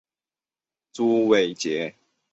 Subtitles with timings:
[0.93, 1.93] 朱伟捷。